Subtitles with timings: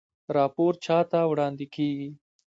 [0.35, 2.09] راپور چا ته وړاندې کیږي؟